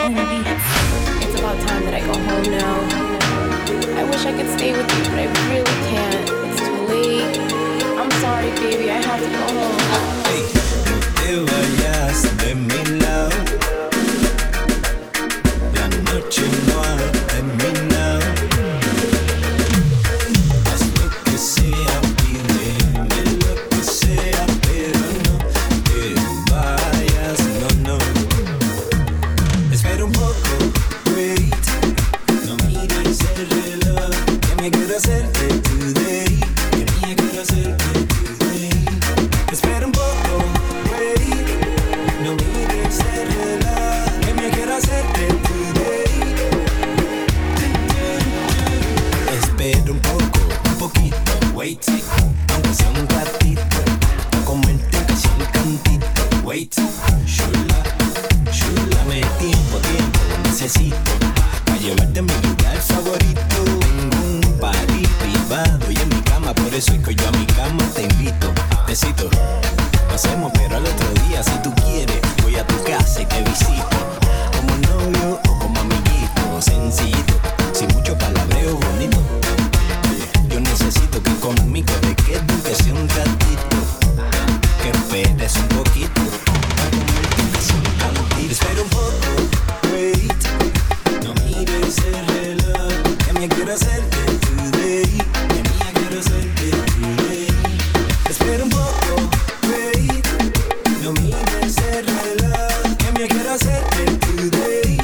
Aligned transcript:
It's 0.00 1.36
about 1.38 1.58
time 1.68 1.84
that 1.84 1.92
I 1.94 2.00
go 2.00 2.14
home 2.14 2.50
now. 2.50 2.80
I 3.98 4.04
wish 4.04 4.24
I 4.24 4.32
could 4.32 4.48
stay 4.58 4.72
with 4.72 4.90
you, 4.96 5.04
but 5.10 5.18
I 5.18 5.26
really 5.50 5.76
can't. 5.90 6.30
It's 6.48 6.60
too 6.60 6.86
late. 6.88 7.38
I'm 7.98 8.10
sorry, 8.22 8.50
baby. 8.62 8.90
I 8.90 8.92
have 8.94 9.20
to 9.20 9.28
go 9.28 9.34
home. 9.60 9.76
Un 49.92 50.00
poco, 50.00 50.40
un 50.70 50.78
poquito, 50.78 51.16
wait. 51.54 52.21
Me 93.42 93.48
quiero 93.48 93.72
hacerte 93.74 94.16
today. 94.38 95.18
Que 95.48 95.62
mía 95.68 95.90
quiero 95.94 96.20
hacerte 96.20 96.70
today. 96.70 97.48
Espera 98.30 98.62
un 98.62 98.70
poco, 98.70 99.30
wait. 99.66 100.26
No 101.02 101.12
mires 101.14 101.76
el 101.78 102.06
reloj, 102.06 103.18
me 103.18 103.26
quiero 103.26 103.52
hacerte 103.52 104.04
today. 104.26 104.96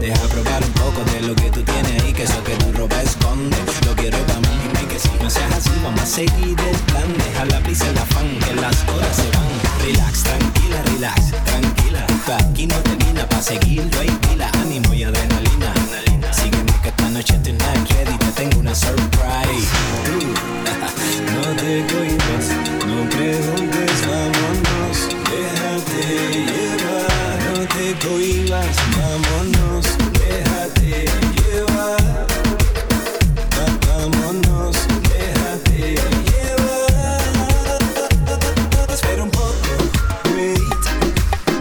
Deja 0.00 0.28
probar 0.28 0.64
un 0.64 0.72
poco 0.72 1.04
de 1.12 1.20
lo 1.20 1.36
que 1.36 1.50
tú 1.52 1.62
tienes 1.62 2.02
ahí, 2.02 2.12
que 2.12 2.24
eso 2.24 2.42
que 2.42 2.56
tu 2.56 2.72
ropa 2.72 3.00
esconde. 3.00 3.56
Lo 3.86 3.94
quiero 3.94 4.18
para 4.26 4.40
mí, 4.40 4.86
que 4.88 4.98
si 4.98 5.10
no 5.22 5.30
seas 5.30 5.52
así, 5.54 5.70
vamos 5.84 6.00
a 6.00 6.06
seguir 6.06 6.58
el 6.58 6.76
plan. 6.88 7.16
Deja 7.16 7.44
la 7.44 7.60
prisa, 7.60 7.88
el 7.88 7.98
afán, 7.98 8.28
que 8.40 8.54
las 8.54 8.76
horas 8.88 9.14
se 9.14 9.30
van. 9.36 9.46
Relax, 9.84 10.24
tranquila, 10.24 10.82
relax, 10.82 11.30
tranquila. 11.44 12.06
Esto 12.08 12.34
aquí 12.34 12.66
no 12.66 12.74
termina, 12.80 13.28
pa' 13.28 13.40
seguirlo 13.40 13.85
cohibas, 28.02 28.76
vámonos. 28.96 29.86
Déjate 30.12 31.06
llevar, 31.36 32.26
va- 33.52 33.78
vámonos. 33.86 34.76
Déjate 35.02 35.94
llevar. 36.28 37.82
Espera 38.92 39.22
un 39.22 39.30
poco, 39.30 39.72
wait. 40.34 40.84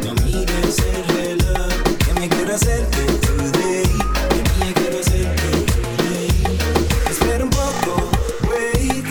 No 0.04 0.14
mires 0.24 0.78
el 0.80 1.04
reloj, 1.16 1.74
que 2.06 2.14
me 2.20 2.30
quiero 2.30 2.56
hacerte 2.56 3.06
today. 3.26 3.86
Que 4.30 4.42
mía 4.64 4.74
quiero 4.76 5.00
hacerte 5.00 5.50
today. 5.74 6.58
Espera 7.12 7.44
un 7.44 7.50
poco, 7.50 8.10
wait. 8.50 9.06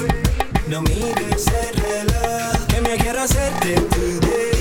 No 0.68 0.82
mires 0.82 1.46
el 1.46 1.74
reloj, 1.82 2.66
que 2.68 2.80
me 2.80 2.96
quiero 2.96 3.22
hacerte 3.22 3.74
today. 3.74 4.53